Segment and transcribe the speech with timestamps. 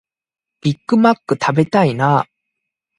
[0.63, 2.27] ビッグマック食べたいなあ